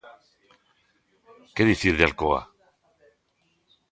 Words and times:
¿Que 1.55 1.63
dicir 1.71 1.93
de 1.97 2.05
Alcoa? 2.07 2.41